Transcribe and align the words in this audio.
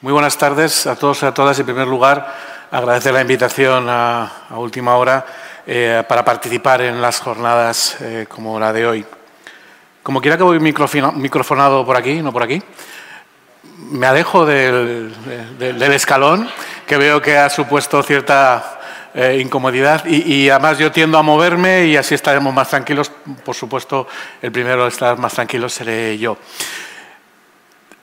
Muy 0.00 0.12
buenas 0.12 0.38
tardes 0.38 0.86
a 0.86 0.94
todos 0.94 1.24
y 1.24 1.26
a 1.26 1.34
todas. 1.34 1.58
En 1.58 1.66
primer 1.66 1.88
lugar, 1.88 2.32
agradecer 2.70 3.12
la 3.12 3.20
invitación 3.20 3.88
a, 3.88 4.30
última 4.50 4.94
hora 4.94 5.26
eh, 5.66 6.04
para 6.08 6.24
participar 6.24 6.82
en 6.82 7.02
las 7.02 7.18
jornadas 7.18 7.96
eh, 8.00 8.26
como 8.28 8.60
la 8.60 8.72
de 8.72 8.86
hoy. 8.86 9.04
Como 10.04 10.20
quiera 10.20 10.36
que 10.36 10.44
voy 10.44 10.60
microfonado 10.60 11.84
por 11.84 11.96
aquí, 11.96 12.22
no 12.22 12.32
por 12.32 12.44
aquí, 12.44 12.62
me 13.90 14.06
alejo 14.06 14.46
del, 14.46 15.12
escalón, 15.92 16.48
que 16.86 16.96
veo 16.96 17.20
que 17.20 17.36
ha 17.36 17.50
supuesto 17.50 18.00
cierta 18.04 18.78
eh, 19.14 19.40
incomodidad 19.42 20.04
y, 20.06 20.32
y, 20.32 20.48
además 20.48 20.78
yo 20.78 20.92
tiendo 20.92 21.18
a 21.18 21.22
moverme 21.22 21.86
y 21.86 21.96
así 21.96 22.14
estaremos 22.14 22.54
más 22.54 22.70
tranquilos. 22.70 23.10
Por 23.44 23.56
supuesto, 23.56 24.06
el 24.40 24.52
primero 24.52 24.84
a 24.84 24.88
estar 24.88 25.18
más 25.18 25.32
tranquilo 25.32 25.68
seré 25.68 26.16
yo. 26.18 26.38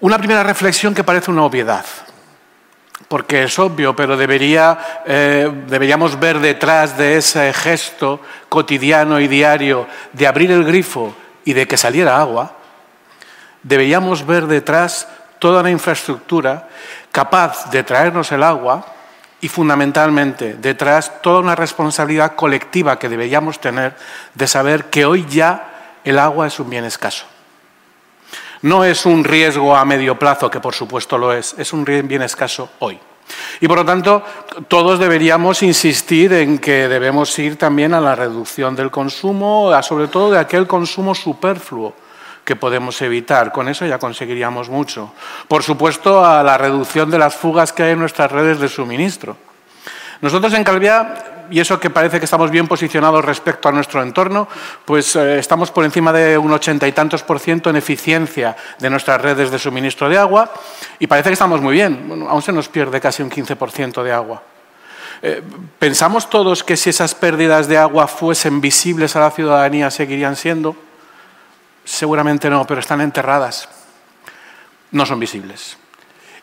Una 0.02 0.18
primera 0.18 0.44
reflexión 0.44 0.94
que 0.94 1.06
parece 1.06 1.32
una 1.32 1.44
obviedad, 1.44 1.86
porque 3.08 3.44
es 3.44 3.58
obvio, 3.60 3.96
pero 3.96 4.18
eh, 4.20 5.52
deberíamos 5.68 6.20
ver 6.20 6.40
detrás 6.40 6.98
de 6.98 7.18
ese 7.18 7.54
gesto 7.54 8.20
cotidiano 8.50 9.22
y 9.22 9.30
diario 9.30 9.88
de 10.12 10.28
abrir 10.28 10.52
el 10.52 10.66
grifo 10.66 11.16
y 11.46 11.54
de 11.54 11.66
que 11.66 11.78
saliera 11.78 12.20
agua, 12.20 12.58
deberíamos 13.64 14.26
ver 14.26 14.48
detrás 14.48 15.08
toda 15.40 15.62
una 15.62 15.72
infraestructura 15.72 16.68
capaz 17.12 17.72
de 17.72 17.84
traernos 17.84 18.32
el 18.34 18.44
agua 18.44 18.86
y 19.40 19.48
fundamentalmente 19.48 20.56
detrás 20.56 21.22
toda 21.22 21.40
una 21.40 21.56
responsabilidad 21.56 22.36
colectiva 22.36 23.00
que 23.00 23.08
deberíamos 23.08 23.62
tener 23.62 23.96
de 24.34 24.48
saber 24.48 24.86
que 24.86 25.06
hoy 25.06 25.26
ya 25.30 26.00
el 26.04 26.20
agua 26.20 26.48
es 26.48 26.60
un 26.60 26.70
bien 26.70 26.84
escaso. 26.84 27.26
No 28.66 28.84
es 28.84 29.06
un 29.06 29.24
riesgo 29.24 29.76
a 29.76 29.86
medio 29.86 30.18
plazo, 30.18 30.50
que 30.50 30.60
por 30.60 30.74
supuesto 30.74 31.20
lo 31.20 31.32
es, 31.32 31.54
es 31.60 31.72
un 31.72 31.86
bien 31.86 32.24
escaso 32.24 32.72
hoy. 32.80 33.00
Y 33.62 33.68
por 33.68 33.78
lo 33.78 33.86
tanto, 33.86 34.24
todos 34.68 34.98
deberíamos 34.98 35.62
insistir 35.62 36.34
en 36.34 36.58
que 36.58 36.88
debemos 36.88 37.38
ir 37.38 37.60
también 37.60 37.94
a 37.94 38.02
la 38.02 38.16
reducción 38.16 38.76
del 38.76 38.90
consumo, 38.90 39.72
sobre 39.84 40.08
todo 40.08 40.32
de 40.32 40.40
aquel 40.40 40.66
consumo 40.66 41.14
superfluo 41.14 41.94
que 42.44 42.56
podemos 42.56 43.00
evitar. 43.04 43.52
Con 43.52 43.70
eso 43.70 43.86
ya 43.86 44.00
conseguiríamos 44.00 44.68
mucho. 44.68 45.14
Por 45.48 45.62
supuesto, 45.62 46.26
a 46.26 46.42
la 46.42 46.58
reducción 46.58 47.12
de 47.12 47.20
las 47.20 47.36
fugas 47.36 47.72
que 47.72 47.84
hay 47.84 47.92
en 47.92 48.00
nuestras 48.00 48.32
redes 48.32 48.60
de 48.60 48.68
suministro. 48.68 49.38
Nosotros 50.22 50.52
en 50.56 50.64
Calviá 50.64 51.35
y 51.50 51.60
eso 51.60 51.80
que 51.80 51.90
parece 51.90 52.20
que 52.20 52.26
estamos 52.26 52.52
bien 52.52 52.68
posicionados 52.68 53.24
respecto 53.24 53.70
a 53.70 53.72
nuestro 53.72 54.02
entorno, 54.02 54.48
pues 54.86 55.16
eh, 55.16 55.40
estamos 55.40 55.72
por 55.72 55.86
encima 55.86 56.12
de 56.12 56.38
un 56.38 56.52
ochenta 56.52 56.88
y 56.88 56.92
tantos 56.92 57.24
por 57.24 57.40
ciento 57.40 57.70
en 57.70 57.76
eficiencia 57.76 58.56
de 58.80 58.90
nuestras 58.90 59.22
redes 59.22 59.52
de 59.52 59.60
suministro 59.60 60.10
de 60.10 60.18
agua 60.18 60.52
y 61.00 61.08
parece 61.08 61.30
que 61.30 61.34
estamos 61.34 61.62
muy 61.62 61.74
bien. 61.74 62.26
aún 62.30 62.42
se 62.42 62.52
nos 62.52 62.70
pierde 62.70 63.00
casi 63.00 63.24
un 63.24 63.30
15% 63.30 64.04
de 64.04 64.12
agua. 64.12 64.44
Eh, 65.22 65.42
¿Pensamos 65.80 66.30
todos 66.30 66.64
que 66.64 66.78
si 66.78 66.90
esas 66.90 67.16
pérdidas 67.16 67.68
de 67.68 67.78
agua 67.78 68.08
fuesen 68.08 68.62
visibles 68.62 69.16
a 69.16 69.22
la 69.22 69.32
ciudadanía 69.32 69.90
seguirían 69.90 70.36
siendo? 70.36 70.76
Seguramente 71.84 72.50
no, 72.50 72.66
pero 72.66 72.80
están 72.80 73.02
enterradas. 73.02 73.70
No 74.92 75.06
son 75.06 75.20
visibles. 75.20 75.78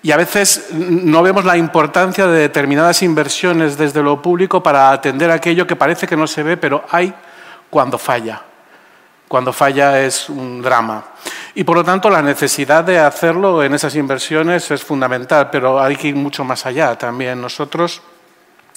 Y 0.02 0.10
a 0.10 0.16
veces 0.16 0.68
no 0.72 1.22
vemos 1.22 1.44
la 1.44 1.56
importancia 1.56 2.26
de 2.26 2.40
determinadas 2.40 3.02
inversiones 3.02 3.78
desde 3.78 4.02
lo 4.02 4.20
público 4.20 4.60
para 4.62 4.90
atender 4.90 5.30
aquello 5.30 5.66
que 5.66 5.76
parece 5.76 6.08
que 6.08 6.16
no 6.16 6.26
se 6.26 6.42
ve, 6.42 6.56
pero 6.56 6.84
hay 6.90 7.14
cuando 7.70 7.98
falla. 7.98 8.42
Cuando 9.28 9.52
falla 9.52 10.00
es 10.00 10.28
un 10.28 10.60
drama. 10.60 11.04
Y 11.54 11.62
por 11.64 11.76
lo 11.76 11.84
tanto 11.84 12.10
la 12.10 12.20
necesidad 12.20 12.82
de 12.82 12.98
hacerlo 12.98 13.62
en 13.62 13.74
esas 13.74 13.94
inversiones 13.94 14.70
es 14.72 14.82
fundamental, 14.82 15.50
pero 15.50 15.80
hay 15.80 15.94
que 15.94 16.08
ir 16.08 16.16
mucho 16.16 16.42
más 16.42 16.66
allá 16.66 16.96
también. 16.96 17.40
Nosotros 17.40 18.02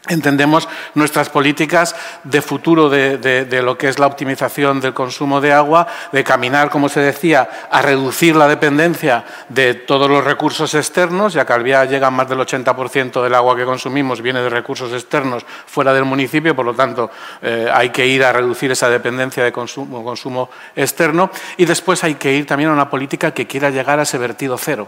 entendemos 0.08 0.68
nuestras 0.94 1.30
políticas 1.30 1.96
de 2.24 2.42
futuro 2.42 2.90
de, 2.90 3.62
lo 3.64 3.78
que 3.78 3.90
es 3.90 4.00
la 4.00 4.08
optimización 4.08 4.80
del 4.80 4.94
consumo 4.94 5.42
de 5.42 5.54
agua, 5.54 5.88
de 6.12 6.24
caminar, 6.24 6.70
como 6.70 6.90
se 6.90 7.00
decía, 7.00 7.50
a 7.70 7.82
reducir 7.82 8.36
la 8.36 8.48
dependencia 8.48 9.24
de 9.50 9.74
todos 9.74 10.10
los 10.10 10.24
recursos 10.24 10.74
externos, 10.74 11.34
ya 11.34 11.46
que 11.46 11.54
al 11.54 11.64
día 11.64 11.86
llega 11.86 12.12
más 12.12 12.30
del 12.30 12.40
80% 12.40 13.24
del 13.24 13.34
agua 13.34 13.56
que 13.56 13.66
consumimos 13.66 14.22
viene 14.22 14.42
de 14.42 14.50
recursos 14.50 14.92
externos 14.94 15.46
fuera 15.66 15.94
del 15.94 16.06
municipio, 16.06 16.56
por 16.56 16.66
lo 16.66 16.74
tanto 16.74 17.10
eh, 17.42 17.70
hay 17.72 17.90
que 17.90 18.06
ir 18.06 18.24
a 18.24 18.34
reducir 18.34 18.72
esa 18.72 18.90
dependencia 18.90 19.44
de 19.44 19.52
consumo, 19.52 20.04
consumo 20.04 20.50
externo 20.76 21.32
y 21.58 21.66
después 21.66 22.04
hay 22.04 22.16
que 22.16 22.34
ir 22.34 22.46
también 22.46 22.70
a 22.70 22.74
una 22.74 22.90
política 22.90 23.32
que 23.32 23.48
quiera 23.48 23.70
llegar 23.70 24.00
a 24.00 24.04
ese 24.04 24.18
vertido 24.18 24.58
cero, 24.58 24.88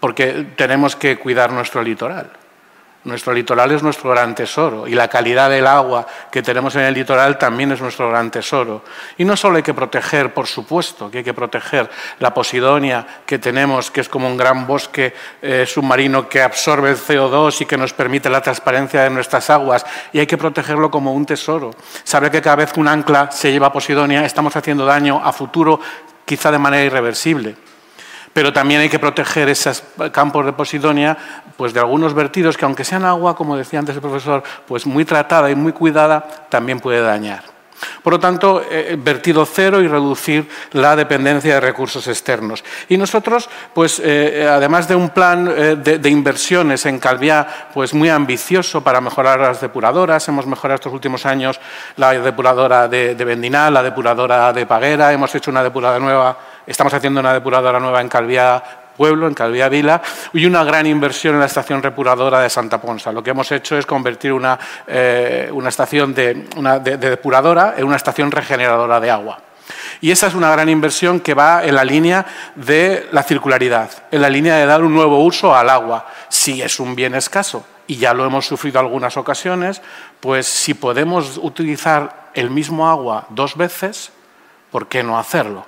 porque 0.00 0.46
tenemos 0.56 0.96
que 0.96 1.18
cuidar 1.18 1.52
nuestro 1.52 1.82
litoral. 1.82 2.43
Nuestro 3.04 3.34
litoral 3.34 3.70
es 3.70 3.82
nuestro 3.82 4.10
gran 4.10 4.34
tesoro 4.34 4.88
y 4.88 4.94
la 4.94 5.08
calidad 5.08 5.50
del 5.50 5.66
agua 5.66 6.06
que 6.30 6.42
tenemos 6.42 6.74
en 6.76 6.82
el 6.82 6.94
litoral 6.94 7.36
también 7.36 7.70
es 7.72 7.80
nuestro 7.82 8.08
gran 8.08 8.30
tesoro. 8.30 8.82
Y 9.18 9.26
no 9.26 9.36
solo 9.36 9.56
hay 9.56 9.62
que 9.62 9.74
proteger, 9.74 10.32
por 10.32 10.46
supuesto, 10.46 11.10
que 11.10 11.18
hay 11.18 11.24
que 11.24 11.34
proteger 11.34 11.90
la 12.20 12.32
posidonia 12.32 13.06
que 13.26 13.38
tenemos, 13.38 13.90
que 13.90 14.00
es 14.00 14.08
como 14.08 14.26
un 14.26 14.38
gran 14.38 14.66
bosque 14.66 15.12
eh, 15.42 15.66
submarino 15.66 16.30
que 16.30 16.40
absorbe 16.40 16.90
el 16.90 16.96
CO2 16.96 17.60
y 17.60 17.66
que 17.66 17.76
nos 17.76 17.92
permite 17.92 18.30
la 18.30 18.40
transparencia 18.40 19.02
de 19.02 19.10
nuestras 19.10 19.50
aguas, 19.50 19.84
y 20.14 20.20
hay 20.20 20.26
que 20.26 20.38
protegerlo 20.38 20.90
como 20.90 21.12
un 21.12 21.26
tesoro. 21.26 21.72
Saber 22.04 22.30
que 22.30 22.40
cada 22.40 22.56
vez 22.56 22.72
que 22.72 22.80
un 22.80 22.88
ancla 22.88 23.30
se 23.30 23.52
lleva 23.52 23.70
posidonia 23.70 24.24
estamos 24.24 24.56
haciendo 24.56 24.86
daño 24.86 25.20
a 25.22 25.30
futuro, 25.34 25.78
quizá 26.24 26.50
de 26.50 26.58
manera 26.58 26.84
irreversible 26.84 27.54
pero 28.34 28.52
también 28.52 28.82
hay 28.82 28.90
que 28.90 28.98
proteger 28.98 29.48
esos 29.48 29.82
campos 30.12 30.44
de 30.44 30.52
posidonia 30.52 31.16
pues 31.56 31.72
de 31.72 31.80
algunos 31.80 32.12
vertidos 32.12 32.58
que 32.58 32.66
aunque 32.66 32.84
sean 32.84 33.04
agua, 33.04 33.34
como 33.34 33.56
decía 33.56 33.78
antes 33.78 33.94
el 33.94 34.02
profesor, 34.02 34.42
pues 34.66 34.86
muy 34.86 35.06
tratada 35.06 35.50
y 35.50 35.54
muy 35.54 35.72
cuidada, 35.72 36.26
también 36.50 36.80
puede 36.80 37.00
dañar. 37.00 37.53
Por 38.02 38.12
lo 38.14 38.20
tanto, 38.20 38.62
eh, 38.70 38.96
vertido 38.98 39.44
cero 39.44 39.80
y 39.82 39.88
reducir 39.88 40.48
la 40.72 40.96
dependencia 40.96 41.54
de 41.54 41.60
recursos 41.60 42.06
externos. 42.06 42.64
Y 42.88 42.96
nosotros, 42.96 43.48
pues, 43.72 44.00
eh, 44.04 44.48
además 44.50 44.88
de 44.88 44.94
un 44.94 45.10
plan 45.10 45.52
eh, 45.54 45.76
de, 45.76 46.10
inversiones 46.10 46.86
en 46.86 46.98
Calviá 46.98 47.68
pues, 47.74 47.94
muy 47.94 48.08
ambicioso 48.08 48.82
para 48.82 49.00
mejorar 49.00 49.40
las 49.40 49.60
depuradoras, 49.60 50.26
hemos 50.28 50.46
mejorado 50.46 50.76
estos 50.76 50.92
últimos 50.92 51.26
años 51.26 51.60
la 51.96 52.12
depuradora 52.12 52.88
de, 52.88 53.14
de 53.14 53.24
Vendinal, 53.24 53.74
la 53.74 53.82
depuradora 53.82 54.52
de 54.52 54.66
Paguera, 54.66 55.12
hemos 55.12 55.34
hecho 55.34 55.50
una 55.50 55.62
depuradora 55.62 55.98
nueva 55.98 56.38
Estamos 56.66 56.94
haciendo 56.94 57.20
una 57.20 57.34
depuradora 57.34 57.78
nueva 57.78 58.00
en 58.00 58.08
Calviá 58.08 58.83
Pueblo, 58.96 59.26
en 59.26 59.34
Calviá 59.34 59.68
Vila, 59.68 60.02
y 60.32 60.46
una 60.46 60.64
gran 60.64 60.86
inversión 60.86 61.34
en 61.34 61.40
la 61.40 61.46
estación 61.46 61.80
depuradora 61.80 62.40
de 62.40 62.50
Santa 62.50 62.80
Ponsa. 62.80 63.12
Lo 63.12 63.22
que 63.22 63.30
hemos 63.30 63.50
hecho 63.52 63.76
es 63.76 63.86
convertir 63.86 64.32
una, 64.32 64.58
eh, 64.86 65.52
estación 65.66 66.14
de, 66.14 66.34
depuradora 66.98 67.74
en 67.76 67.84
una 67.84 67.96
estación 67.96 68.30
regeneradora 68.30 69.00
de 69.00 69.10
agua. 69.10 69.38
Y 70.00 70.10
esa 70.10 70.26
es 70.26 70.34
una 70.34 70.50
gran 70.50 70.68
inversión 70.68 71.20
que 71.20 71.34
va 71.34 71.64
en 71.64 71.74
la 71.74 71.84
línea 71.84 72.26
de 72.54 73.08
la 73.12 73.22
circularidad, 73.22 73.90
en 74.10 74.20
la 74.20 74.28
línea 74.28 74.56
de 74.56 74.66
dar 74.66 74.82
un 74.82 74.92
nuevo 74.92 75.24
uso 75.24 75.54
al 75.54 75.70
agua, 75.70 76.06
si 76.28 76.60
es 76.62 76.78
un 76.80 76.94
bien 76.94 77.14
escaso. 77.14 77.64
Y 77.86 77.96
ya 77.96 78.14
lo 78.14 78.24
hemos 78.24 78.46
sufrido 78.46 78.80
algunas 78.80 79.16
ocasiones, 79.16 79.82
pues 80.20 80.46
si 80.46 80.74
podemos 80.74 81.38
utilizar 81.42 82.30
el 82.34 82.50
mismo 82.50 82.88
agua 82.88 83.26
dos 83.30 83.56
veces, 83.56 84.10
¿por 84.70 84.88
qué 84.88 85.02
no 85.02 85.18
hacerlo? 85.18 85.66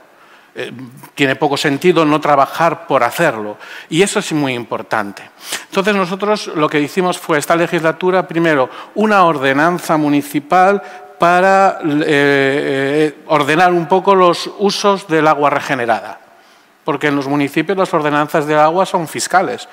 Eh, 0.58 0.72
tiene 1.14 1.36
poco 1.36 1.58
sentido 1.58 2.06
no 2.06 2.18
trabajar 2.18 2.86
por 2.86 3.04
hacerlo. 3.04 3.58
Y 3.90 4.00
eso 4.00 4.20
es 4.20 4.32
muy 4.32 4.54
importante. 4.54 5.22
Entonces 5.68 5.94
nosotros 5.94 6.46
lo 6.54 6.66
que 6.66 6.80
hicimos 6.80 7.18
fue 7.18 7.36
esta 7.36 7.54
legislatura, 7.54 8.26
primero, 8.26 8.70
una 8.94 9.24
ordenanza 9.24 9.98
municipal 9.98 10.82
para 11.18 11.78
eh, 11.84 12.04
eh, 12.06 13.14
ordenar 13.26 13.70
un 13.70 13.86
poco 13.86 14.14
los 14.14 14.50
usos 14.58 15.06
del 15.06 15.26
agua 15.26 15.50
regenerada. 15.50 16.20
Porque 16.84 17.08
en 17.08 17.16
los 17.16 17.28
municipios 17.28 17.76
las 17.76 17.92
ordenanzas 17.92 18.46
del 18.46 18.58
agua 18.58 18.86
son 18.86 19.08
fiscales 19.08 19.68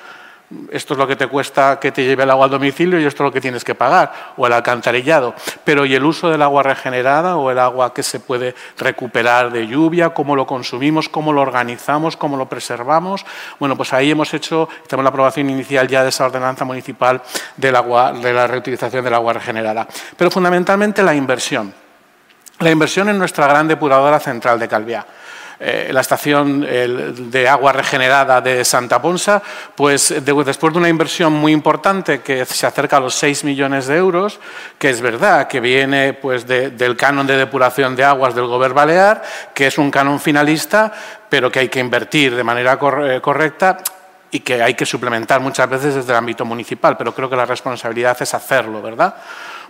esto 0.70 0.94
es 0.94 0.98
lo 0.98 1.06
que 1.06 1.16
te 1.16 1.26
cuesta 1.26 1.80
que 1.80 1.90
te 1.90 2.04
lleve 2.04 2.22
el 2.22 2.30
agua 2.30 2.44
al 2.44 2.50
domicilio 2.50 3.00
y 3.00 3.04
esto 3.04 3.22
es 3.22 3.28
lo 3.28 3.32
que 3.32 3.40
tienes 3.40 3.64
que 3.64 3.74
pagar, 3.74 4.12
o 4.36 4.46
el 4.46 4.52
alcantarillado. 4.52 5.34
Pero 5.64 5.84
¿y 5.86 5.94
el 5.94 6.04
uso 6.04 6.30
del 6.30 6.42
agua 6.42 6.62
regenerada 6.62 7.36
o 7.36 7.50
el 7.50 7.58
agua 7.58 7.92
que 7.92 8.02
se 8.02 8.20
puede 8.20 8.54
recuperar 8.78 9.50
de 9.50 9.66
lluvia? 9.66 10.10
¿Cómo 10.10 10.36
lo 10.36 10.46
consumimos? 10.46 11.08
¿Cómo 11.08 11.32
lo 11.32 11.40
organizamos? 11.40 12.16
¿Cómo 12.16 12.36
lo 12.36 12.48
preservamos? 12.48 13.24
Bueno, 13.58 13.76
pues 13.76 13.92
ahí 13.92 14.10
hemos 14.10 14.32
hecho, 14.34 14.68
tenemos 14.86 15.04
la 15.04 15.10
aprobación 15.10 15.50
inicial 15.50 15.88
ya 15.88 16.02
de 16.02 16.10
esa 16.10 16.26
ordenanza 16.26 16.64
municipal 16.64 17.22
de 17.56 17.72
la 17.72 18.46
reutilización 18.46 19.02
del 19.04 19.14
agua 19.14 19.32
regenerada. 19.32 19.88
Pero 20.16 20.30
fundamentalmente 20.30 21.02
la 21.02 21.14
inversión. 21.14 21.74
La 22.60 22.70
inversión 22.70 23.08
en 23.08 23.18
nuestra 23.18 23.48
gran 23.48 23.66
depuradora 23.66 24.20
central 24.20 24.60
de 24.60 24.68
Calviá. 24.68 25.04
Eh, 25.60 25.90
la 25.92 26.00
estación 26.00 26.62
de 26.62 27.48
agua 27.48 27.72
regenerada 27.72 28.40
de 28.40 28.64
Santa 28.64 29.00
Ponsa, 29.00 29.42
pues 29.74 30.14
después 30.24 30.72
de 30.72 30.78
una 30.78 30.88
inversión 30.88 31.32
muy 31.32 31.52
importante 31.52 32.20
que 32.20 32.44
se 32.44 32.66
acerca 32.66 32.96
a 32.96 33.00
los 33.00 33.14
6 33.14 33.44
millones 33.44 33.86
de 33.86 33.96
euros, 33.96 34.40
que 34.78 34.90
es 34.90 35.00
verdad 35.00 35.46
que 35.46 35.60
viene 35.60 36.14
pues, 36.14 36.46
del 36.46 36.96
canon 36.96 37.26
de 37.26 37.36
depuración 37.36 37.94
de 37.94 38.04
aguas 38.04 38.34
del 38.34 38.46
Gobierno 38.46 38.74
Balear, 38.74 39.22
que 39.54 39.68
es 39.68 39.78
un 39.78 39.90
canon 39.90 40.20
finalista, 40.20 40.92
pero 41.28 41.50
que 41.50 41.60
hay 41.60 41.68
que 41.68 41.80
invertir 41.80 42.34
de 42.34 42.44
manera 42.44 42.78
eh, 43.04 43.20
correcta, 43.20 43.78
y 44.30 44.40
que 44.40 44.60
hay 44.60 44.74
que 44.74 44.84
suplementar 44.84 45.40
muchas 45.40 45.70
veces 45.70 45.94
desde 45.94 46.10
el 46.10 46.18
ámbito 46.18 46.44
municipal, 46.44 46.96
pero 46.96 47.14
creo 47.14 47.30
que 47.30 47.36
la 47.36 47.46
responsabilidad 47.46 48.16
es 48.20 48.34
hacerlo, 48.34 48.82
¿verdad? 48.82 49.14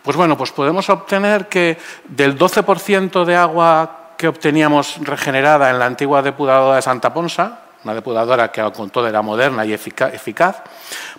Pues 0.03 0.17
bueno, 0.17 0.39
pues 0.39 0.53
podemos 0.53 0.89
obtener 0.89 1.49
que 1.49 1.77
del 2.09 2.39
12% 2.39 3.27
de 3.27 3.37
agua 3.37 4.04
que 4.17 4.29
obteníamos 4.29 4.97
regenerada 5.01 5.71
en 5.71 5.79
la 5.79 5.87
antigua 5.87 6.23
depuradora 6.23 6.77
de 6.77 6.83
Santa 6.83 7.13
Ponsa, 7.13 7.61
una 7.85 7.95
depuradora 7.95 8.51
que 8.51 8.63
con 8.73 8.91
todo 8.91 9.09
era 9.09 9.23
moderna 9.23 9.65
y 9.65 9.73
eficaz, 9.73 10.63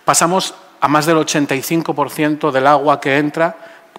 pasamos 0.03 0.55
a 0.81 0.87
más 0.87 1.05
del 1.05 1.17
85% 1.17 2.51
del 2.51 2.67
agua 2.67 2.99
que 2.99 3.17
entra 3.17 3.55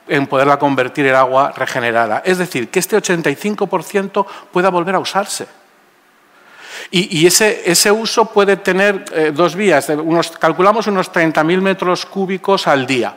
en 0.08 0.26
poderla 0.26 0.58
convertir 0.58 1.06
en 1.06 1.14
agua 1.14 1.52
regenerada. 1.56 2.22
Es 2.24 2.38
decir, 2.38 2.70
que 2.70 2.78
este 2.78 2.96
85% 2.96 4.26
pueda 4.52 4.70
volver 4.70 4.94
a 4.94 4.98
usarse. 4.98 5.46
Y, 6.90 7.26
ese, 7.26 7.90
uso 7.90 8.26
puede 8.26 8.56
tener 8.56 9.04
eh, 9.12 9.32
dos 9.34 9.56
vías. 9.56 9.90
Calculamos 10.38 10.86
unos 10.86 11.10
30.000 11.12 11.60
metros 11.60 12.06
cúbicos 12.06 12.68
al 12.68 12.86
día. 12.86 13.16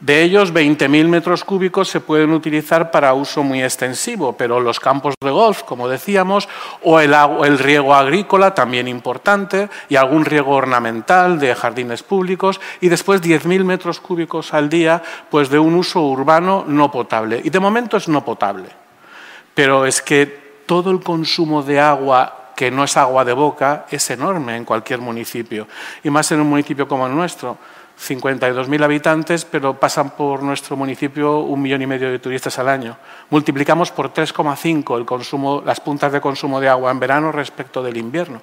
De 0.00 0.22
ellos, 0.22 0.54
20.000 0.54 1.08
metros 1.08 1.44
cúbicos 1.44 1.88
se 1.88 2.00
pueden 2.00 2.32
utilizar 2.32 2.90
para 2.90 3.12
uso 3.12 3.42
muy 3.42 3.62
extensivo, 3.62 4.32
pero 4.32 4.58
los 4.58 4.80
campos 4.80 5.14
de 5.22 5.30
golf, 5.30 5.62
como 5.64 5.88
decíamos, 5.88 6.48
o 6.82 7.00
el, 7.00 7.14
el 7.44 7.58
riego 7.58 7.94
agrícola, 7.94 8.54
también 8.54 8.88
importante, 8.88 9.68
y 9.90 9.96
algún 9.96 10.24
riego 10.24 10.52
ornamental 10.52 11.38
de 11.38 11.54
jardines 11.54 12.02
públicos, 12.02 12.62
y 12.80 12.88
después 12.88 13.20
10.000 13.20 13.62
metros 13.62 14.00
cúbicos 14.00 14.54
al 14.54 14.70
día 14.70 15.02
pues 15.28 15.50
de 15.50 15.58
un 15.58 15.74
uso 15.74 16.00
urbano 16.00 16.64
no 16.66 16.90
potable. 16.90 17.42
Y 17.44 17.50
de 17.50 17.60
momento 17.60 17.98
es 17.98 18.08
no 18.08 18.24
potable. 18.24 18.70
Pero 19.54 19.84
es 19.84 20.00
que 20.00 20.62
todo 20.64 20.92
el 20.92 21.00
consumo 21.00 21.62
de 21.62 21.78
agua 21.78 22.39
que 22.60 22.70
no 22.70 22.84
es 22.84 22.94
agua 22.98 23.24
de 23.24 23.32
boca 23.32 23.86
es 23.90 24.10
enorme 24.10 24.54
en 24.54 24.66
cualquier 24.66 25.00
municipio, 25.00 25.66
y 26.04 26.10
más 26.10 26.30
en 26.30 26.42
un 26.42 26.48
municipio 26.50 26.86
como 26.86 27.06
el 27.06 27.16
nuestro 27.16 27.56
52.000 27.98 28.84
habitantes, 28.84 29.46
pero 29.46 29.80
pasan 29.80 30.10
por 30.10 30.42
nuestro 30.42 30.76
municipio 30.76 31.38
un 31.38 31.62
millón 31.62 31.80
y 31.80 31.86
medio 31.86 32.10
de 32.10 32.18
turistas 32.18 32.58
al 32.58 32.68
año. 32.68 32.98
Multiplicamos 33.30 33.90
por 33.90 34.12
3,5 34.12 34.98
el 34.98 35.64
las 35.64 35.80
puntas 35.80 36.12
de 36.12 36.20
consumo 36.20 36.60
de 36.60 36.68
agua 36.68 36.90
en 36.90 37.00
verano 37.00 37.32
respecto 37.32 37.82
del 37.82 37.96
invierno. 37.96 38.42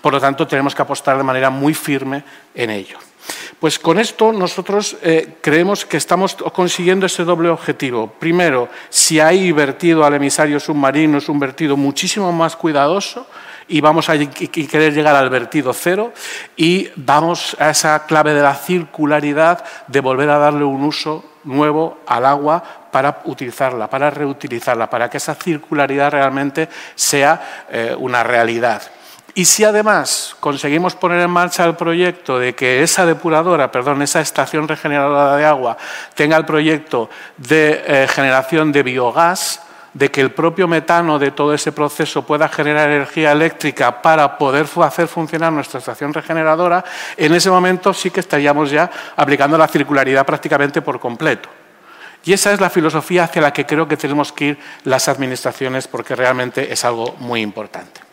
Por 0.00 0.12
lo 0.12 0.20
tanto, 0.20 0.46
tenemos 0.46 0.74
que 0.74 0.82
apostar 0.82 1.16
de 1.16 1.24
manera 1.24 1.50
muy 1.50 1.74
firme 1.74 2.24
en 2.54 2.70
ello. 2.70 2.98
Pues 3.60 3.78
con 3.78 3.98
esto 3.98 4.32
nosotros 4.32 4.96
eh, 5.02 5.36
creemos 5.40 5.84
que 5.84 5.96
estamos 5.96 6.34
consiguiendo 6.34 7.06
ese 7.06 7.24
doble 7.24 7.48
objetivo. 7.48 8.06
Primero, 8.18 8.68
si 8.88 9.20
hay 9.20 9.52
vertido 9.52 10.04
al 10.04 10.14
emisario 10.14 10.60
submarino, 10.60 11.18
es 11.18 11.28
un 11.28 11.38
vertido 11.38 11.76
muchísimo 11.76 12.32
más 12.32 12.56
cuidadoso, 12.56 13.26
y 13.68 13.80
vamos 13.82 14.08
a 14.08 14.18
querer 14.18 14.94
llegar 14.94 15.14
al 15.14 15.28
vertido 15.28 15.72
cero 15.74 16.12
y 16.56 16.88
vamos 16.96 17.54
a 17.60 17.70
esa 17.70 18.06
clave 18.06 18.32
de 18.32 18.42
la 18.42 18.54
circularidad 18.54 19.62
de 19.86 20.00
volver 20.00 20.30
a 20.30 20.38
darle 20.38 20.64
un 20.64 20.82
uso 20.82 21.22
nuevo 21.44 21.98
al 22.06 22.24
agua 22.24 22.62
para 22.90 23.20
utilizarla, 23.26 23.88
para 23.88 24.10
reutilizarla, 24.10 24.88
para 24.88 25.10
que 25.10 25.18
esa 25.18 25.34
circularidad 25.34 26.10
realmente 26.10 26.68
sea 26.94 27.66
eh, 27.70 27.94
una 27.96 28.22
realidad. 28.22 28.82
Y 29.38 29.44
si 29.44 29.62
además 29.62 30.34
conseguimos 30.40 30.96
poner 30.96 31.20
en 31.20 31.30
marcha 31.30 31.64
el 31.64 31.76
proyecto 31.76 32.40
de 32.40 32.56
que 32.56 32.82
esa 32.82 33.06
depuradora, 33.06 33.70
perdón, 33.70 34.02
esa 34.02 34.20
estación 34.20 34.66
regeneradora 34.66 35.36
de 35.36 35.44
agua 35.44 35.76
tenga 36.16 36.36
el 36.36 36.44
proyecto 36.44 37.08
de 37.36 37.84
eh, 37.86 38.08
generación 38.08 38.72
de 38.72 38.82
biogás, 38.82 39.62
de 39.94 40.10
que 40.10 40.22
el 40.22 40.32
propio 40.32 40.66
metano 40.66 41.20
de 41.20 41.30
todo 41.30 41.54
ese 41.54 41.70
proceso 41.70 42.26
pueda 42.26 42.48
generar 42.48 42.90
energía 42.90 43.30
eléctrica 43.30 44.02
para 44.02 44.36
poder 44.38 44.66
hacer 44.82 45.06
funcionar 45.06 45.52
nuestra 45.52 45.78
estación 45.78 46.12
regeneradora, 46.12 46.84
en 47.16 47.32
ese 47.32 47.48
momento 47.48 47.94
sí 47.94 48.10
que 48.10 48.18
estaríamos 48.18 48.72
ya 48.72 48.90
aplicando 49.14 49.56
la 49.56 49.68
circularidad 49.68 50.26
prácticamente 50.26 50.82
por 50.82 50.98
completo. 50.98 51.48
Y 52.24 52.32
esa 52.32 52.52
es 52.52 52.60
la 52.60 52.70
filosofía 52.70 53.22
hacia 53.22 53.42
la 53.42 53.52
que 53.52 53.66
creo 53.66 53.86
que 53.86 53.96
tenemos 53.96 54.32
que 54.32 54.44
ir 54.46 54.58
las 54.82 55.06
administraciones 55.06 55.86
porque 55.86 56.16
realmente 56.16 56.72
es 56.72 56.84
algo 56.84 57.14
muy 57.20 57.40
importante. 57.40 58.07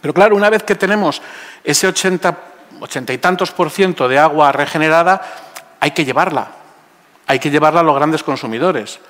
Pero 0.00 0.14
claro, 0.14 0.36
una 0.36 0.50
vez 0.50 0.62
que 0.62 0.74
tenemos 0.74 1.20
ese 1.62 1.86
80, 1.86 2.38
80 2.80 3.12
y 3.12 3.18
tantos 3.18 3.52
por 3.52 3.70
ciento 3.70 4.08
de 4.08 4.18
agua 4.18 4.52
regenerada, 4.52 5.20
hay 5.78 5.90
que 5.90 6.04
llevarla. 6.04 6.52
Hay 7.26 7.38
que 7.38 7.50
llevarla 7.50 7.80
a 7.80 7.84
los 7.84 7.94
grandes 7.94 8.22
consumidores 8.22 9.00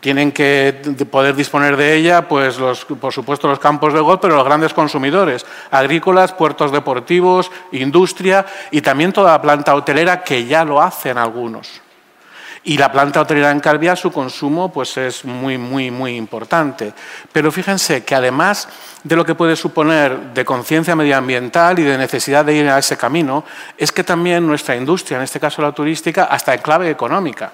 tienen 0.00 0.32
que 0.32 0.80
poder 1.10 1.34
disponer 1.36 1.76
de 1.76 1.94
ella, 1.94 2.26
pues 2.26 2.58
por 3.00 3.12
supuesto 3.12 3.48
los 3.48 3.58
campos 3.58 3.92
de 3.92 4.00
golf, 4.00 4.20
pero 4.20 4.36
los 4.36 4.44
grandes 4.44 4.74
consumidores, 4.74 5.46
agrícolas, 5.70 6.32
puertos 6.32 6.72
deportivos, 6.72 7.50
industria 7.72 8.44
y 8.70 8.80
también 8.80 9.12
toda 9.12 9.32
la 9.32 9.42
planta 9.42 9.74
hotelera 9.74 10.22
que 10.22 10.46
ya 10.46 10.64
lo 10.64 10.80
hacen 10.80 11.18
algunos. 11.18 11.80
Y 12.68 12.76
la 12.76 12.92
planta 12.92 13.22
hotelera 13.22 13.50
en 13.50 13.60
Calvia, 13.60 13.96
su 13.96 14.12
consumo 14.12 14.70
pues 14.70 14.94
es 14.98 15.24
muy, 15.24 15.56
muy, 15.56 15.90
muy 15.90 16.16
importante. 16.16 16.92
Pero 17.32 17.50
fíjense 17.50 18.04
que 18.04 18.14
además 18.14 18.68
de 19.02 19.16
lo 19.16 19.24
que 19.24 19.34
puede 19.34 19.56
suponer 19.56 20.34
de 20.34 20.44
conciencia 20.44 20.94
medioambiental 20.94 21.78
y 21.78 21.84
de 21.84 21.96
necesidad 21.96 22.44
de 22.44 22.52
ir 22.52 22.68
a 22.68 22.78
ese 22.78 22.98
camino, 22.98 23.42
es 23.78 23.90
que 23.90 24.04
también 24.04 24.46
nuestra 24.46 24.76
industria, 24.76 25.16
en 25.16 25.24
este 25.24 25.40
caso 25.40 25.62
la 25.62 25.72
turística, 25.72 26.24
hasta 26.24 26.52
en 26.52 26.60
clave 26.60 26.90
económica. 26.90 27.52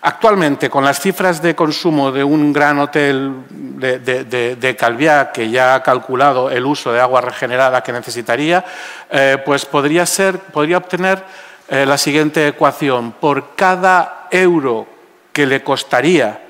Actualmente, 0.00 0.68
con 0.68 0.84
las 0.84 0.98
cifras 0.98 1.40
de 1.40 1.54
consumo 1.54 2.10
de 2.10 2.24
un 2.24 2.52
gran 2.52 2.80
hotel 2.80 3.32
de, 3.48 4.56
de, 4.56 4.76
Calviá, 4.76 5.30
que 5.30 5.50
ya 5.50 5.76
ha 5.76 5.82
calculado 5.84 6.50
el 6.50 6.66
uso 6.66 6.92
de 6.92 7.00
agua 7.00 7.20
regenerada 7.20 7.80
que 7.80 7.92
necesitaría, 7.92 8.64
eh, 9.08 9.38
pues 9.44 9.64
podría, 9.64 10.04
ser, 10.04 10.40
podría 10.40 10.78
obtener 10.78 11.22
eh, 11.68 11.86
la 11.86 11.96
siguiente 11.96 12.48
ecuación. 12.48 13.12
Por 13.12 13.54
cada 13.56 14.15
euro 14.30 14.86
que 15.32 15.46
le 15.46 15.62
costaría 15.62 16.42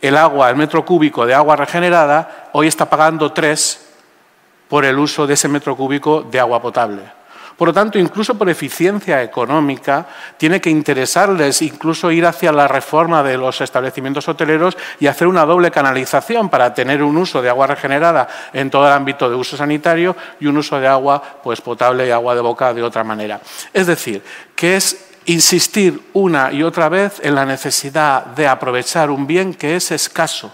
el 0.00 0.16
agua, 0.16 0.48
el 0.50 0.56
metro 0.56 0.84
cúbico 0.84 1.26
de 1.26 1.34
agua 1.34 1.56
regenerada, 1.56 2.50
hoy 2.52 2.68
está 2.68 2.88
pagando 2.88 3.32
tres 3.32 3.88
por 4.68 4.84
el 4.84 4.98
uso 4.98 5.26
de 5.26 5.34
ese 5.34 5.48
metro 5.48 5.76
cúbico 5.76 6.22
de 6.22 6.38
agua 6.38 6.62
potable. 6.62 7.18
Por 7.58 7.66
lo 7.66 7.74
tanto, 7.74 7.98
incluso 7.98 8.38
por 8.38 8.48
eficiencia 8.48 9.20
económica, 9.20 10.06
tiene 10.36 10.60
que 10.60 10.70
interesarles 10.70 11.60
incluso 11.60 12.12
ir 12.12 12.24
hacia 12.24 12.52
la 12.52 12.68
reforma 12.68 13.24
de 13.24 13.36
los 13.36 13.60
establecimientos 13.60 14.28
hoteleros 14.28 14.76
y 15.00 15.08
hacer 15.08 15.26
una 15.26 15.44
doble 15.44 15.72
canalización 15.72 16.50
para 16.50 16.72
tener 16.72 17.02
un 17.02 17.16
uso 17.16 17.42
de 17.42 17.48
agua 17.48 17.66
regenerada 17.66 18.28
en 18.52 18.70
todo 18.70 18.86
el 18.86 18.92
ámbito 18.92 19.28
de 19.28 19.34
uso 19.34 19.56
sanitario 19.56 20.14
y 20.38 20.46
un 20.46 20.56
uso 20.56 20.78
de 20.78 20.86
agua 20.86 21.20
pues, 21.42 21.60
potable 21.60 22.06
y 22.06 22.12
agua 22.12 22.36
de 22.36 22.42
boca 22.42 22.72
de 22.72 22.84
otra 22.84 23.02
manera. 23.02 23.40
Es 23.72 23.88
decir, 23.88 24.22
que 24.54 24.76
es 24.76 25.07
insistir 25.28 26.00
una 26.14 26.52
y 26.52 26.62
otra 26.62 26.88
vez 26.88 27.20
en 27.22 27.34
la 27.34 27.44
necesidad 27.44 28.24
de 28.24 28.48
aprovechar 28.48 29.10
un 29.10 29.26
bien 29.26 29.52
que 29.52 29.76
es 29.76 29.90
escaso 29.90 30.52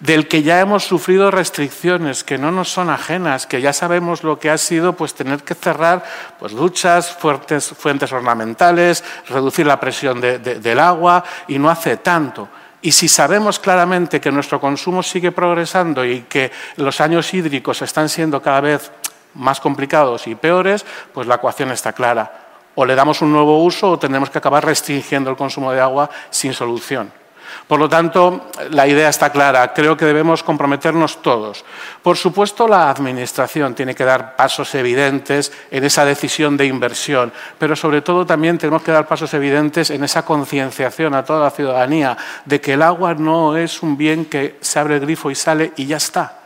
del 0.00 0.28
que 0.28 0.42
ya 0.42 0.60
hemos 0.60 0.84
sufrido 0.84 1.30
restricciones 1.30 2.24
que 2.24 2.38
no 2.38 2.50
nos 2.50 2.72
son 2.72 2.90
ajenas, 2.90 3.46
que 3.46 3.60
ya 3.60 3.72
sabemos 3.72 4.24
lo 4.24 4.38
que 4.38 4.50
ha 4.50 4.58
sido 4.58 4.94
pues 4.94 5.14
tener 5.14 5.42
que 5.42 5.54
cerrar 5.54 6.02
pues 6.38 6.52
duchas, 6.52 7.12
fuertes, 7.12 7.68
fuentes 7.68 8.12
ornamentales, 8.12 9.04
reducir 9.28 9.66
la 9.66 9.78
presión 9.78 10.20
del 10.20 10.80
agua 10.80 11.22
y 11.48 11.58
no 11.58 11.70
hace 11.70 11.98
tanto. 11.98 12.48
Y 12.82 12.92
si 12.92 13.08
sabemos 13.08 13.58
claramente 13.58 14.20
que 14.20 14.32
nuestro 14.32 14.58
consumo 14.58 15.02
sigue 15.02 15.32
progresando 15.32 16.04
y 16.04 16.22
que 16.22 16.50
los 16.76 17.00
años 17.00 17.32
hídricos 17.32 17.82
están 17.82 18.08
siendo 18.08 18.40
cada 18.40 18.62
vez 18.62 18.90
más 19.34 19.60
complicados 19.60 20.26
y 20.26 20.34
peores, 20.34 20.84
pues 21.12 21.26
la 21.26 21.36
ecuación 21.36 21.70
está 21.72 21.92
clara. 21.92 22.49
O 22.74 22.84
le 22.84 22.94
damos 22.94 23.20
un 23.22 23.32
nuevo 23.32 23.62
uso 23.62 23.90
o 23.90 23.98
tendremos 23.98 24.30
que 24.30 24.38
acabar 24.38 24.64
restringiendo 24.64 25.30
el 25.30 25.36
consumo 25.36 25.72
de 25.72 25.80
agua 25.80 26.08
sin 26.30 26.54
solución. 26.54 27.20
Por 27.66 27.78
lo 27.78 27.88
tanto, 27.88 28.50
la 28.70 28.86
idea 28.86 29.08
está 29.08 29.30
clara. 29.30 29.72
Creo 29.72 29.96
que 29.96 30.04
debemos 30.04 30.42
comprometernos 30.42 31.22
todos. 31.22 31.64
Por 32.02 32.16
supuesto, 32.16 32.66
la 32.66 32.90
Administración 32.90 33.74
tiene 33.74 33.94
que 33.94 34.04
dar 34.04 34.36
pasos 34.36 34.74
evidentes 34.74 35.52
en 35.70 35.84
esa 35.84 36.04
decisión 36.04 36.56
de 36.56 36.66
inversión, 36.66 37.32
pero 37.58 37.76
sobre 37.76 38.02
todo 38.02 38.26
también 38.26 38.58
tenemos 38.58 38.82
que 38.82 38.92
dar 38.92 39.06
pasos 39.06 39.32
evidentes 39.34 39.90
en 39.90 40.04
esa 40.04 40.24
concienciación 40.24 41.14
a 41.14 41.24
toda 41.24 41.44
la 41.44 41.50
ciudadanía 41.50 42.16
de 42.44 42.60
que 42.60 42.74
el 42.74 42.82
agua 42.82 43.14
no 43.14 43.56
es 43.56 43.82
un 43.82 43.96
bien 43.96 44.24
que 44.24 44.58
se 44.60 44.78
abre 44.78 44.96
el 44.96 45.00
grifo 45.00 45.30
y 45.30 45.34
sale 45.34 45.72
y 45.76 45.86
ya 45.86 45.96
está. 45.96 46.40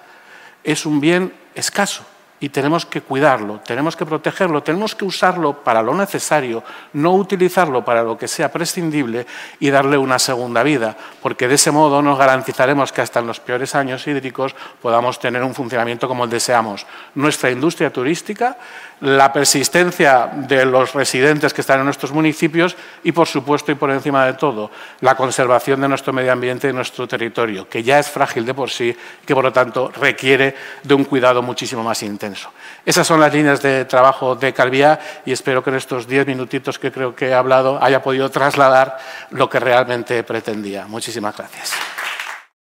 Es 0.62 0.86
un 0.86 1.00
bien 1.00 1.32
escaso 1.54 2.04
y 2.44 2.50
tenemos 2.50 2.84
que 2.84 3.00
cuidarlo, 3.00 3.60
tenemos 3.64 3.96
que 3.96 4.04
protegerlo, 4.04 4.62
tenemos 4.62 4.94
que 4.94 5.06
usarlo 5.06 5.64
para 5.64 5.80
lo 5.80 5.94
necesario, 5.94 6.62
no 6.92 7.14
utilizarlo 7.14 7.82
para 7.82 8.02
lo 8.02 8.18
que 8.18 8.28
sea 8.28 8.52
prescindible 8.52 9.26
y 9.60 9.70
darle 9.70 9.96
una 9.96 10.18
segunda 10.18 10.62
vida, 10.62 10.94
porque 11.22 11.48
de 11.48 11.54
ese 11.54 11.70
modo 11.70 12.02
nos 12.02 12.18
garantizaremos 12.18 12.92
que 12.92 13.00
hasta 13.00 13.20
en 13.20 13.28
los 13.28 13.40
peores 13.40 13.74
años 13.74 14.06
hídricos 14.06 14.54
podamos 14.82 15.18
tener 15.18 15.42
un 15.42 15.54
funcionamiento 15.54 16.06
como 16.06 16.24
el 16.24 16.30
deseamos. 16.30 16.86
Nuestra 17.14 17.50
industria 17.50 17.90
turística 17.90 18.58
la 19.00 19.32
persistencia 19.32 20.30
de 20.34 20.64
los 20.64 20.94
residentes 20.94 21.52
que 21.52 21.60
están 21.60 21.80
en 21.80 21.84
nuestros 21.84 22.12
municipios 22.12 22.76
y, 23.02 23.12
por 23.12 23.26
supuesto, 23.26 23.72
y 23.72 23.74
por 23.74 23.90
encima 23.90 24.24
de 24.24 24.34
todo, 24.34 24.70
la 25.00 25.14
conservación 25.14 25.80
de 25.80 25.88
nuestro 25.88 26.12
medio 26.12 26.32
ambiente 26.32 26.68
y 26.68 26.72
nuestro 26.72 27.06
territorio, 27.06 27.68
que 27.68 27.82
ya 27.82 27.98
es 27.98 28.08
frágil 28.08 28.46
de 28.46 28.54
por 28.54 28.70
sí 28.70 28.88
y 28.88 29.26
que, 29.26 29.34
por 29.34 29.44
lo 29.44 29.52
tanto, 29.52 29.92
requiere 30.00 30.54
de 30.82 30.94
un 30.94 31.04
cuidado 31.04 31.42
muchísimo 31.42 31.82
más 31.82 32.02
intenso. 32.02 32.33
Esas 32.84 33.06
son 33.06 33.20
las 33.20 33.32
líneas 33.32 33.62
de 33.62 33.84
trabajo 33.84 34.34
de 34.34 34.52
Calviá 34.52 34.98
y 35.24 35.32
espero 35.32 35.62
que 35.62 35.70
en 35.70 35.76
estos 35.76 36.06
diez 36.06 36.26
minutitos 36.26 36.78
que 36.78 36.92
creo 36.92 37.14
que 37.14 37.28
he 37.28 37.34
hablado 37.34 37.82
haya 37.82 38.02
podido 38.02 38.30
trasladar 38.30 38.98
lo 39.30 39.48
que 39.48 39.60
realmente 39.60 40.22
pretendía. 40.22 40.86
Muchísimas 40.86 41.36
gracias. 41.36 41.72